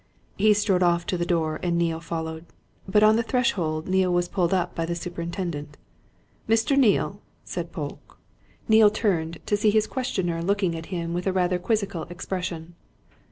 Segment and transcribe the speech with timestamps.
[0.35, 2.45] He strode off to the door and Neale followed.
[2.87, 5.77] But on the threshold Neale was pulled up by the superintendent.
[6.49, 6.75] "Mr.
[6.75, 8.17] Neale!" said Polke.
[8.67, 12.73] Neale turned to see his questioner looking at him with a rather quizzical expression.